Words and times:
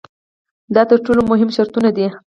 دا 0.75 0.81
تر 0.89 0.97
ټولو 1.05 1.21
مهم 1.31 1.49
شرطونه 1.55 1.89
دي. 1.97 2.07